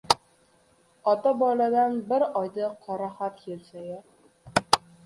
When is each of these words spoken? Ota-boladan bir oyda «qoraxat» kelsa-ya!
Ota-boladan 1.11 2.01
bir 2.09 2.27
oyda 2.43 2.73
«qoraxat» 2.89 3.41
kelsa-ya! 3.47 4.05